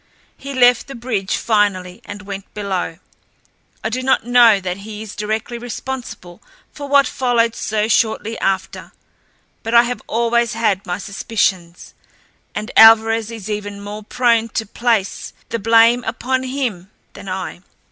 He 0.35 0.55
left 0.55 0.87
the 0.87 0.95
bridge 0.95 1.35
finally 1.37 2.01
and 2.05 2.23
went 2.23 2.51
below. 2.55 2.97
I 3.83 3.89
do 3.89 4.01
not 4.01 4.25
know 4.25 4.59
that 4.59 4.77
he 4.77 5.03
is 5.03 5.15
directly 5.15 5.59
responsible 5.59 6.41
for 6.71 6.89
what 6.89 7.05
followed 7.05 7.53
so 7.55 7.87
shortly 7.87 8.35
after; 8.39 8.93
but 9.61 9.75
I 9.75 9.83
have 9.83 10.01
always 10.07 10.53
had 10.53 10.87
my 10.87 10.97
suspicions, 10.97 11.93
and 12.55 12.71
Alvarez 12.75 13.29
is 13.29 13.47
even 13.47 13.79
more 13.79 14.01
prone 14.01 14.49
to 14.49 14.65
place 14.65 15.33
the 15.49 15.59
blame 15.59 16.03
upon 16.05 16.41
him 16.41 16.89
than 17.13 17.29
I. 17.29 17.61